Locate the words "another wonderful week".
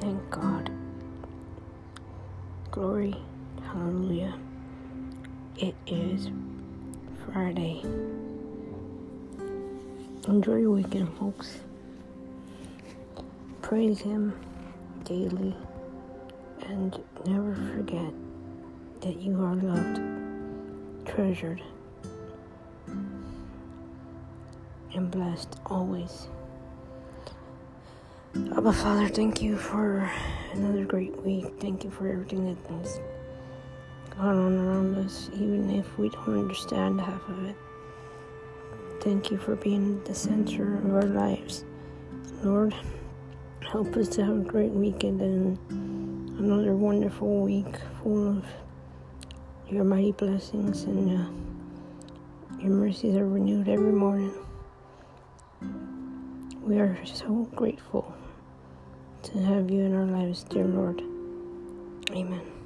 46.38-47.74